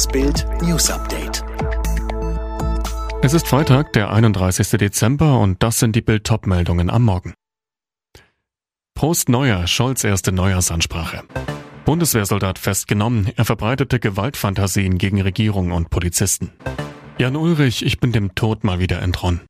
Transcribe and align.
Das 0.00 0.08
Bild 0.08 0.46
News 0.62 0.88
Update. 0.88 1.44
Es 3.20 3.34
ist 3.34 3.46
Freitag, 3.46 3.92
der 3.92 4.10
31. 4.10 4.70
Dezember 4.70 5.38
und 5.38 5.62
das 5.62 5.78
sind 5.78 5.94
die 5.94 6.00
Bild 6.00 6.26
meldungen 6.46 6.88
am 6.88 7.02
Morgen. 7.02 7.34
Prost 8.94 9.28
Neuer, 9.28 9.66
Scholz 9.66 10.02
erste 10.02 10.32
Neujahrsansprache. 10.32 11.24
Bundeswehrsoldat 11.84 12.58
festgenommen, 12.58 13.30
er 13.36 13.44
verbreitete 13.44 14.00
Gewaltfantasien 14.00 14.96
gegen 14.96 15.20
Regierung 15.20 15.70
und 15.70 15.90
Polizisten. 15.90 16.50
Jan 17.18 17.36
Ulrich, 17.36 17.84
ich 17.84 18.00
bin 18.00 18.10
dem 18.10 18.34
Tod 18.34 18.64
mal 18.64 18.78
wieder 18.78 19.02
entronnen. 19.02 19.42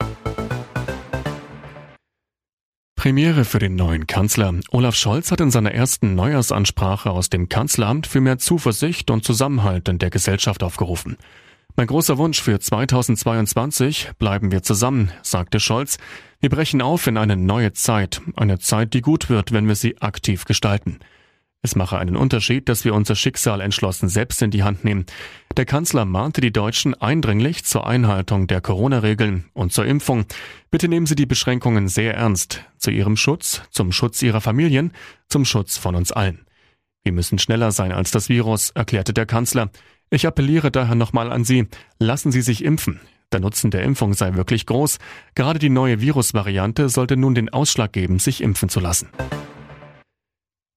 Premiere 3.00 3.46
für 3.46 3.58
den 3.58 3.76
neuen 3.76 4.06
Kanzler. 4.06 4.52
Olaf 4.72 4.94
Scholz 4.94 5.32
hat 5.32 5.40
in 5.40 5.50
seiner 5.50 5.72
ersten 5.72 6.14
Neujahrsansprache 6.14 7.10
aus 7.10 7.30
dem 7.30 7.48
Kanzleramt 7.48 8.06
für 8.06 8.20
mehr 8.20 8.36
Zuversicht 8.36 9.10
und 9.10 9.24
Zusammenhalt 9.24 9.88
in 9.88 9.98
der 9.98 10.10
Gesellschaft 10.10 10.62
aufgerufen. 10.62 11.16
Mein 11.76 11.86
großer 11.86 12.18
Wunsch 12.18 12.42
für 12.42 12.60
2022 12.60 14.10
bleiben 14.18 14.52
wir 14.52 14.62
zusammen, 14.62 15.12
sagte 15.22 15.60
Scholz. 15.60 15.96
Wir 16.40 16.50
brechen 16.50 16.82
auf 16.82 17.06
in 17.06 17.16
eine 17.16 17.38
neue 17.38 17.72
Zeit, 17.72 18.20
eine 18.36 18.58
Zeit, 18.58 18.92
die 18.92 19.00
gut 19.00 19.30
wird, 19.30 19.50
wenn 19.50 19.66
wir 19.66 19.76
sie 19.76 19.96
aktiv 20.02 20.44
gestalten. 20.44 20.98
Es 21.62 21.76
mache 21.76 21.98
einen 21.98 22.16
Unterschied, 22.16 22.70
dass 22.70 22.86
wir 22.86 22.94
unser 22.94 23.14
Schicksal 23.14 23.60
entschlossen 23.60 24.08
selbst 24.08 24.40
in 24.40 24.50
die 24.50 24.62
Hand 24.62 24.82
nehmen. 24.82 25.04
Der 25.56 25.66
Kanzler 25.66 26.06
mahnte 26.06 26.40
die 26.40 26.52
Deutschen 26.52 26.94
eindringlich 26.94 27.64
zur 27.64 27.86
Einhaltung 27.86 28.46
der 28.46 28.62
Corona-Regeln 28.62 29.44
und 29.52 29.72
zur 29.72 29.84
Impfung. 29.84 30.24
Bitte 30.70 30.88
nehmen 30.88 31.04
Sie 31.04 31.16
die 31.16 31.26
Beschränkungen 31.26 31.88
sehr 31.88 32.14
ernst. 32.14 32.64
Zu 32.78 32.90
Ihrem 32.90 33.16
Schutz, 33.16 33.62
zum 33.70 33.92
Schutz 33.92 34.22
Ihrer 34.22 34.40
Familien, 34.40 34.92
zum 35.28 35.44
Schutz 35.44 35.76
von 35.76 35.94
uns 35.94 36.12
allen. 36.12 36.46
Wir 37.02 37.12
müssen 37.12 37.38
schneller 37.38 37.72
sein 37.72 37.92
als 37.92 38.10
das 38.10 38.30
Virus, 38.30 38.70
erklärte 38.70 39.12
der 39.12 39.26
Kanzler. 39.26 39.70
Ich 40.08 40.26
appelliere 40.26 40.70
daher 40.70 40.94
nochmal 40.94 41.30
an 41.30 41.44
Sie. 41.44 41.68
Lassen 41.98 42.32
Sie 42.32 42.42
sich 42.42 42.64
impfen. 42.64 43.00
Der 43.32 43.40
Nutzen 43.40 43.70
der 43.70 43.82
Impfung 43.82 44.14
sei 44.14 44.34
wirklich 44.34 44.64
groß. 44.64 44.98
Gerade 45.34 45.58
die 45.58 45.68
neue 45.68 46.00
Virusvariante 46.00 46.88
sollte 46.88 47.16
nun 47.16 47.34
den 47.34 47.50
Ausschlag 47.50 47.92
geben, 47.92 48.18
sich 48.18 48.42
impfen 48.42 48.70
zu 48.70 48.80
lassen. 48.80 49.08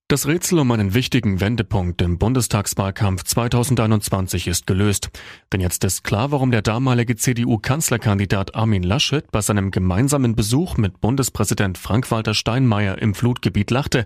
Das 0.10 0.28
Rätsel 0.28 0.60
um 0.60 0.70
einen 0.72 0.94
wichtigen 0.94 1.40
Wendepunkt 1.40 2.02
im 2.02 2.18
Bundestagswahlkampf 2.18 3.24
2021 3.24 4.48
ist 4.48 4.68
gelöst. 4.68 5.10
Denn 5.52 5.62
jetzt 5.62 5.86
ist 5.86 6.04
klar, 6.04 6.32
warum 6.32 6.52
der 6.52 6.62
damalige 6.62 7.16
CDU-Kanzlerkandidat 7.16 8.54
Armin 8.54 8.84
Laschet 8.84 9.32
bei 9.32 9.42
seinem 9.42 9.72
gemeinsamen 9.72 10.36
Besuch 10.36 10.76
mit 10.76 11.00
Bundespräsident 11.00 11.78
Frank-Walter 11.78 12.34
Steinmeier 12.34 12.98
im 12.98 13.16
Flutgebiet 13.16 13.72
lachte, 13.72 14.06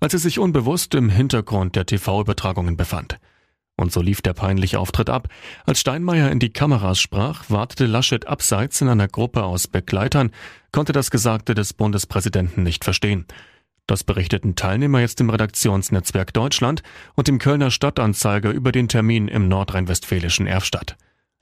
als 0.00 0.12
er 0.12 0.20
sich 0.20 0.38
unbewusst 0.38 0.94
im 0.94 1.08
Hintergrund 1.08 1.76
der 1.76 1.86
TV-Übertragungen 1.86 2.76
befand. 2.76 3.18
Und 3.74 3.90
so 3.90 4.02
lief 4.02 4.20
der 4.20 4.34
peinliche 4.34 4.78
Auftritt 4.78 5.08
ab. 5.08 5.28
Als 5.64 5.80
Steinmeier 5.80 6.30
in 6.30 6.40
die 6.40 6.52
Kameras 6.52 7.00
sprach, 7.00 7.44
wartete 7.48 7.86
Laschet 7.86 8.26
abseits 8.26 8.82
in 8.82 8.88
einer 8.88 9.08
Gruppe 9.08 9.44
aus 9.44 9.66
Begleitern, 9.66 10.30
konnte 10.72 10.92
das 10.92 11.10
Gesagte 11.10 11.54
des 11.54 11.72
Bundespräsidenten 11.72 12.64
nicht 12.64 12.84
verstehen. 12.84 13.24
Das 13.88 14.04
berichteten 14.04 14.54
Teilnehmer 14.54 15.00
jetzt 15.00 15.18
im 15.22 15.30
Redaktionsnetzwerk 15.30 16.34
Deutschland 16.34 16.82
und 17.14 17.26
im 17.30 17.38
Kölner 17.38 17.70
Stadtanzeiger 17.70 18.50
über 18.50 18.70
den 18.70 18.86
Termin 18.86 19.28
im 19.28 19.48
nordrhein-westfälischen 19.48 20.46
Erfstadt. 20.46 20.98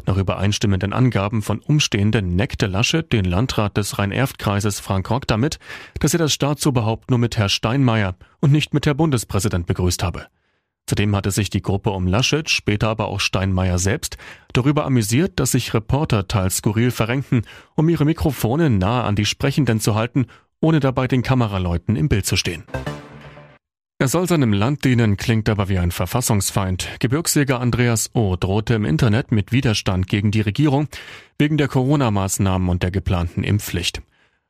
Nach 0.07 0.17
übereinstimmenden 0.17 0.93
Angaben 0.93 1.43
von 1.43 1.59
Umstehenden 1.59 2.37
neckte 2.37 2.67
Laschet 2.67 3.13
den 3.13 3.25
Landrat 3.25 3.77
des 3.77 3.99
Rhein-Erft-Kreises 3.99 4.79
Frank 4.79 5.11
Rock 5.11 5.27
damit, 5.27 5.59
dass 5.99 6.15
er 6.15 6.21
das 6.21 6.33
Staatsoberhaupt 6.33 7.11
nur 7.11 7.19
mit 7.19 7.37
Herr 7.37 7.49
Steinmeier 7.49 8.15
und 8.39 8.53
nicht 8.53 8.73
mit 8.73 8.87
Herr 8.87 8.95
Bundespräsident 8.95 9.67
begrüßt 9.67 10.05
habe. 10.05 10.29
Zudem 10.89 11.17
hatte 11.17 11.33
sich 11.33 11.51
die 11.51 11.63
Gruppe 11.63 11.91
um 11.91 12.07
Laschet, 12.07 12.49
später 12.49 12.87
aber 12.87 13.09
auch 13.09 13.19
Steinmeier 13.19 13.81
selbst, 13.81 14.19
darüber 14.53 14.85
amüsiert, 14.85 15.41
dass 15.41 15.51
sich 15.51 15.75
Reporter 15.75 16.29
teils 16.29 16.59
skurril 16.59 16.93
verrenkten, 16.93 17.43
um 17.75 17.89
ihre 17.89 18.05
Mikrofone 18.05 18.71
nahe 18.71 19.03
an 19.03 19.17
die 19.17 19.27
Sprechenden 19.27 19.81
zu 19.81 19.97
halten 19.97 20.27
ohne 20.61 20.81
dabei 20.81 21.09
den 21.09 21.23
Kameraleuten 21.23 21.97
im 21.97 22.09
Bild 22.09 22.27
zu 22.27 22.37
stehen. 22.37 22.65
Er 23.99 24.09
soll 24.09 24.29
seinem 24.29 24.53
Land 24.53 24.85
dienen, 24.85 25.17
klingt 25.17 25.49
aber 25.49 25.71
wie 25.71 25.79
ein 25.79 25.91
Verfassungsfeind. 25.91 26.89
Gebirgsjäger 27.01 27.61
Andreas 27.61 28.11
O. 28.15 28.37
drohte 28.37 28.75
im 28.75 28.85
Internet 28.85 29.33
mit 29.33 29.53
Widerstand 29.53 30.07
gegen 30.07 30.31
die 30.31 30.43
Regierung 30.43 30.89
wegen 31.39 31.57
der 31.57 31.69
Corona-Maßnahmen 31.69 32.69
und 32.69 32.83
der 32.83 32.91
geplanten 32.91 33.43
Impfpflicht. 33.43 34.03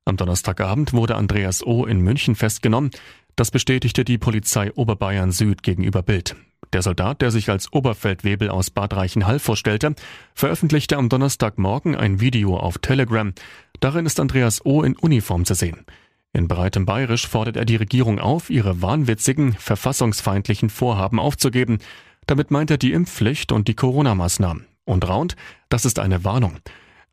Am 0.05 0.17
Donnerstagabend 0.17 0.93
wurde 0.95 1.15
Andreas 1.15 1.65
O. 1.65 1.87
in 1.87 2.01
München 2.01 2.35
festgenommen. 2.35 2.91
Das 3.37 3.53
bestätigte 3.53 4.05
die 4.05 4.19
Polizei 4.19 4.73
Oberbayern 4.73 5.31
Süd 5.31 5.63
gegenüber 5.63 6.03
Bild. 6.03 6.35
Der 6.73 6.83
Soldat, 6.83 7.23
der 7.23 7.31
sich 7.31 7.49
als 7.49 7.73
Oberfeldwebel 7.73 8.49
aus 8.49 8.71
Bad 8.71 8.95
Reichenhall 8.95 9.39
vorstellte, 9.39 9.95
veröffentlichte 10.35 10.97
am 10.97 11.09
Donnerstagmorgen 11.09 11.95
ein 11.95 12.21
Video 12.21 12.57
auf 12.57 12.79
Telegram. 12.79 13.33
Darin 13.81 14.07
ist 14.07 14.21
Andreas 14.21 14.65
O. 14.65 14.83
in 14.83 14.97
Uniform 14.97 15.45
zu 15.45 15.55
sehen. 15.55 15.85
In 16.33 16.49
breitem 16.49 16.85
Bayerisch 16.85 17.27
fordert 17.27 17.57
er 17.57 17.65
die 17.65 17.77
Regierung 17.77 18.19
auf, 18.19 18.51
ihre 18.51 18.83
wahnwitzigen, 18.83 19.55
verfassungsfeindlichen 19.55 20.69
Vorhaben 20.69 21.19
aufzugeben. 21.19 21.79
Damit 22.27 22.51
meint 22.51 22.71
er 22.71 22.79
die 22.79 22.93
Impfpflicht 22.93 23.53
und 23.53 23.69
die 23.69 23.75
Corona-Maßnahmen. 23.75 24.67
Und 24.85 25.09
raunt, 25.09 25.37
das 25.69 25.85
ist 25.85 25.99
eine 25.99 26.25
Warnung. 26.25 26.59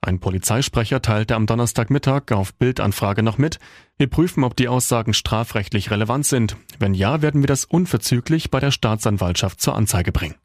Ein 0.02 0.20
Polizeisprecher 0.20 1.02
teilte 1.02 1.36
am 1.36 1.46
Donnerstagmittag 1.46 2.34
auf 2.34 2.54
Bildanfrage 2.56 3.24
noch 3.24 3.38
mit, 3.38 3.60
wir 3.98 4.10
prüfen, 4.10 4.44
ob 4.44 4.58
die 4.58 4.68
Aussagen 4.68 5.14
strafrechtlich 5.14 5.92
relevant 5.92 6.26
sind. 6.26 6.58
Wenn 6.78 6.94
ja, 6.94 7.22
werden 7.22 7.42
wir 7.42 7.48
das 7.48 7.64
unverzüglich 7.64 8.52
bei 8.52 8.60
der 8.60 8.72
Staatsanwaltschaft 8.72 9.62
zur 9.62 9.76
Anzeige 9.76 10.12
bringen. 10.12 10.36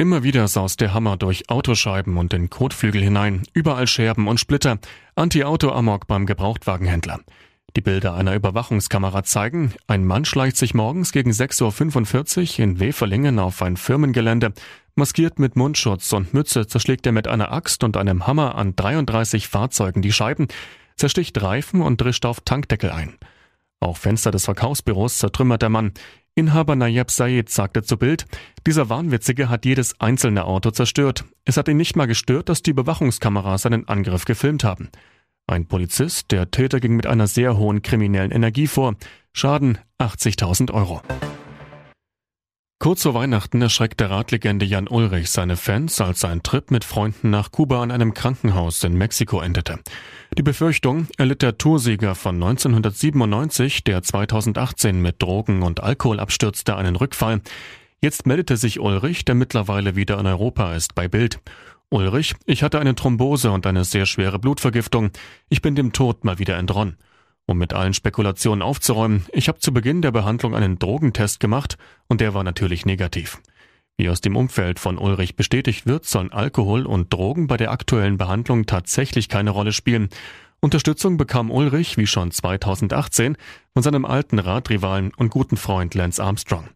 Immer 0.00 0.22
wieder 0.22 0.48
saust 0.48 0.80
der 0.80 0.94
Hammer 0.94 1.18
durch 1.18 1.50
Autoscheiben 1.50 2.16
und 2.16 2.32
den 2.32 2.48
Kotflügel 2.48 3.02
hinein, 3.02 3.42
überall 3.52 3.86
Scherben 3.86 4.28
und 4.28 4.40
Splitter, 4.40 4.78
Anti-Auto-Amok 5.14 6.06
beim 6.06 6.24
Gebrauchtwagenhändler. 6.24 7.20
Die 7.76 7.82
Bilder 7.82 8.14
einer 8.14 8.34
Überwachungskamera 8.34 9.24
zeigen, 9.24 9.74
ein 9.88 10.06
Mann 10.06 10.24
schleicht 10.24 10.56
sich 10.56 10.72
morgens 10.72 11.12
gegen 11.12 11.32
6.45 11.32 12.60
Uhr 12.60 12.64
in 12.64 12.80
Weferlingen 12.80 13.38
auf 13.38 13.60
ein 13.60 13.76
Firmengelände. 13.76 14.54
Maskiert 14.94 15.38
mit 15.38 15.56
Mundschutz 15.56 16.10
und 16.14 16.32
Mütze 16.32 16.66
zerschlägt 16.66 17.04
er 17.04 17.12
mit 17.12 17.28
einer 17.28 17.52
Axt 17.52 17.84
und 17.84 17.98
einem 17.98 18.26
Hammer 18.26 18.54
an 18.54 18.74
33 18.74 19.48
Fahrzeugen 19.48 20.00
die 20.00 20.12
Scheiben, 20.12 20.48
zersticht 20.96 21.42
Reifen 21.42 21.82
und 21.82 22.00
drischt 22.00 22.24
auf 22.24 22.40
Tankdeckel 22.40 22.90
ein. 22.90 23.18
Auch 23.80 23.96
Fenster 23.96 24.30
des 24.30 24.44
Verkaufsbüros 24.44 25.18
zertrümmert 25.18 25.60
der 25.62 25.70
Mann. 25.70 25.92
Inhaber 26.40 26.74
Nayab 26.74 27.10
Sayed 27.10 27.50
sagte 27.50 27.82
zu 27.82 27.98
Bild, 27.98 28.24
dieser 28.66 28.88
Wahnwitzige 28.88 29.50
hat 29.50 29.66
jedes 29.66 30.00
einzelne 30.00 30.46
Auto 30.46 30.70
zerstört. 30.70 31.26
Es 31.44 31.58
hat 31.58 31.68
ihn 31.68 31.76
nicht 31.76 31.96
mal 31.96 32.06
gestört, 32.06 32.48
dass 32.48 32.62
die 32.62 32.70
Überwachungskameras 32.70 33.60
seinen 33.60 33.86
Angriff 33.88 34.24
gefilmt 34.24 34.64
haben. 34.64 34.88
Ein 35.46 35.66
Polizist, 35.66 36.30
der 36.30 36.50
Täter 36.50 36.80
ging 36.80 36.96
mit 36.96 37.06
einer 37.06 37.26
sehr 37.26 37.58
hohen 37.58 37.82
kriminellen 37.82 38.30
Energie 38.30 38.68
vor. 38.68 38.94
Schaden 39.34 39.76
80.000 39.98 40.72
Euro. 40.72 41.02
Kurz 42.82 43.02
vor 43.02 43.12
Weihnachten 43.12 43.60
erschreckte 43.60 44.08
Radlegende 44.08 44.64
Jan 44.64 44.88
Ulrich 44.88 45.28
seine 45.28 45.58
Fans, 45.58 46.00
als 46.00 46.20
sein 46.20 46.42
Trip 46.42 46.70
mit 46.70 46.82
Freunden 46.82 47.28
nach 47.28 47.52
Kuba 47.52 47.82
an 47.82 47.90
einem 47.90 48.14
Krankenhaus 48.14 48.82
in 48.84 48.94
Mexiko 48.94 49.42
endete. 49.42 49.80
Die 50.38 50.42
Befürchtung 50.42 51.06
erlitt 51.18 51.42
der 51.42 51.58
Toursieger 51.58 52.14
von 52.14 52.36
1997, 52.36 53.84
der 53.84 54.02
2018 54.02 54.98
mit 54.98 55.22
Drogen 55.22 55.60
und 55.60 55.82
Alkohol 55.82 56.20
abstürzte, 56.20 56.74
einen 56.74 56.96
Rückfall. 56.96 57.42
Jetzt 58.00 58.24
meldete 58.24 58.56
sich 58.56 58.80
Ulrich, 58.80 59.26
der 59.26 59.34
mittlerweile 59.34 59.94
wieder 59.94 60.18
in 60.18 60.26
Europa 60.26 60.74
ist, 60.74 60.94
bei 60.94 61.06
Bild. 61.06 61.38
Ulrich, 61.90 62.34
ich 62.46 62.62
hatte 62.62 62.80
eine 62.80 62.94
Thrombose 62.94 63.50
und 63.50 63.66
eine 63.66 63.84
sehr 63.84 64.06
schwere 64.06 64.38
Blutvergiftung. 64.38 65.10
Ich 65.50 65.60
bin 65.60 65.74
dem 65.74 65.92
Tod 65.92 66.24
mal 66.24 66.38
wieder 66.38 66.56
entronnen. 66.56 66.96
Um 67.46 67.58
mit 67.58 67.72
allen 67.72 67.94
Spekulationen 67.94 68.62
aufzuräumen, 68.62 69.26
ich 69.32 69.48
habe 69.48 69.58
zu 69.58 69.72
Beginn 69.72 70.02
der 70.02 70.12
Behandlung 70.12 70.54
einen 70.54 70.78
Drogentest 70.78 71.40
gemacht 71.40 71.78
und 72.08 72.20
der 72.20 72.34
war 72.34 72.44
natürlich 72.44 72.86
negativ. 72.86 73.40
Wie 74.00 74.08
aus 74.08 74.20
dem 74.20 74.36
Umfeld 74.36 74.78
von 74.78 74.96
Ulrich 74.96 75.36
bestätigt 75.36 75.84
wird, 75.84 76.06
sollen 76.06 76.32
Alkohol 76.32 76.86
und 76.86 77.12
Drogen 77.12 77.48
bei 77.48 77.56
der 77.56 77.70
aktuellen 77.70 78.16
Behandlung 78.16 78.64
tatsächlich 78.64 79.28
keine 79.28 79.50
Rolle 79.50 79.72
spielen. 79.72 80.08
Unterstützung 80.60 81.16
bekam 81.16 81.50
Ulrich, 81.50 81.96
wie 81.98 82.06
schon 82.06 82.30
2018, 82.30 83.36
von 83.74 83.82
seinem 83.82 84.04
alten 84.04 84.38
Radrivalen 84.38 85.12
und 85.16 85.30
guten 85.30 85.56
Freund 85.56 85.94
Lance 85.94 86.22
Armstrong. 86.22 86.68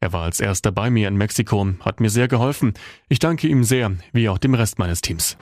Er 0.00 0.12
war 0.12 0.24
als 0.24 0.40
erster 0.40 0.70
bei 0.70 0.90
mir 0.90 1.08
in 1.08 1.16
Mexiko, 1.16 1.66
hat 1.80 2.00
mir 2.00 2.10
sehr 2.10 2.28
geholfen. 2.28 2.74
Ich 3.08 3.18
danke 3.18 3.48
ihm 3.48 3.64
sehr, 3.64 3.92
wie 4.12 4.28
auch 4.28 4.38
dem 4.38 4.54
Rest 4.54 4.78
meines 4.78 5.00
Teams. 5.00 5.38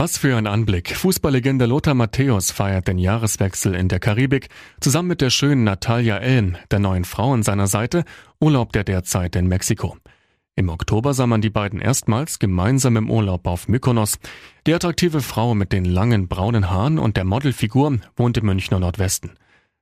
Was 0.00 0.16
für 0.16 0.36
ein 0.36 0.46
Anblick. 0.46 0.94
Fußballlegende 0.94 1.66
Lothar 1.66 1.94
Matthäus 1.94 2.52
feiert 2.52 2.86
den 2.86 2.98
Jahreswechsel 2.98 3.74
in 3.74 3.88
der 3.88 3.98
Karibik. 3.98 4.48
Zusammen 4.80 5.08
mit 5.08 5.20
der 5.20 5.30
schönen 5.30 5.64
Natalia 5.64 6.18
Elm, 6.18 6.56
der 6.70 6.78
neuen 6.78 7.04
Frau 7.04 7.32
an 7.32 7.42
seiner 7.42 7.66
Seite, 7.66 8.04
urlaubt 8.38 8.76
er 8.76 8.84
derzeit 8.84 9.34
in 9.34 9.48
Mexiko. 9.48 9.96
Im 10.54 10.68
Oktober 10.68 11.14
sah 11.14 11.26
man 11.26 11.40
die 11.40 11.50
beiden 11.50 11.80
erstmals 11.80 12.38
gemeinsam 12.38 12.96
im 12.96 13.10
Urlaub 13.10 13.48
auf 13.48 13.66
Mykonos. 13.66 14.20
Die 14.68 14.72
attraktive 14.72 15.20
Frau 15.20 15.56
mit 15.56 15.72
den 15.72 15.84
langen 15.84 16.28
braunen 16.28 16.70
Haaren 16.70 17.00
und 17.00 17.16
der 17.16 17.24
Modelfigur 17.24 17.98
wohnt 18.14 18.36
im 18.36 18.46
Münchner 18.46 18.78
Nordwesten. 18.78 19.32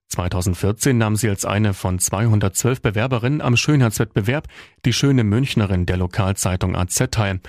2014 0.08 0.96
nahm 0.96 1.16
sie 1.16 1.28
als 1.28 1.44
eine 1.44 1.74
von 1.74 1.98
212 1.98 2.80
Bewerberinnen 2.80 3.42
am 3.42 3.58
Schönheitswettbewerb 3.58 4.46
Die 4.86 4.94
schöne 4.94 5.24
Münchnerin 5.24 5.84
der 5.84 5.98
Lokalzeitung 5.98 6.74
AZ 6.74 6.96
teil. 7.10 7.40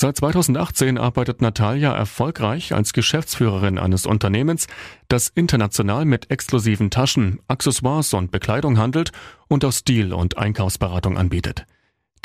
Seit 0.00 0.16
2018 0.16 0.96
arbeitet 0.96 1.42
Natalia 1.42 1.92
erfolgreich 1.92 2.72
als 2.72 2.92
Geschäftsführerin 2.92 3.78
eines 3.78 4.06
Unternehmens, 4.06 4.68
das 5.08 5.26
international 5.26 6.04
mit 6.04 6.30
exklusiven 6.30 6.90
Taschen, 6.90 7.40
Accessoires 7.48 8.14
und 8.14 8.30
Bekleidung 8.30 8.78
handelt 8.78 9.10
und 9.48 9.64
auch 9.64 9.72
Stil- 9.72 10.12
und 10.12 10.38
Einkaufsberatung 10.38 11.18
anbietet. 11.18 11.66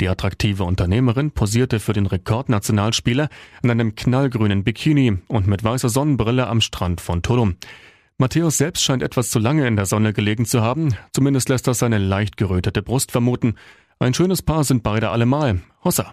Die 0.00 0.08
attraktive 0.08 0.62
Unternehmerin 0.62 1.32
posierte 1.32 1.80
für 1.80 1.92
den 1.92 2.06
Rekordnationalspieler 2.06 3.28
in 3.64 3.72
einem 3.72 3.96
knallgrünen 3.96 4.62
Bikini 4.62 5.18
und 5.26 5.48
mit 5.48 5.64
weißer 5.64 5.88
Sonnenbrille 5.88 6.46
am 6.46 6.60
Strand 6.60 7.00
von 7.00 7.22
Tulum. 7.22 7.56
Matthäus 8.18 8.56
selbst 8.56 8.84
scheint 8.84 9.02
etwas 9.02 9.30
zu 9.30 9.40
lange 9.40 9.66
in 9.66 9.74
der 9.74 9.86
Sonne 9.86 10.12
gelegen 10.12 10.46
zu 10.46 10.62
haben, 10.62 10.94
zumindest 11.12 11.48
lässt 11.48 11.66
das 11.66 11.80
seine 11.80 11.98
leicht 11.98 12.36
gerötete 12.36 12.82
Brust 12.82 13.10
vermuten. 13.10 13.56
Ein 13.98 14.14
schönes 14.14 14.42
Paar 14.42 14.62
sind 14.62 14.84
beide 14.84 15.10
allemal. 15.10 15.60
Hossa. 15.82 16.12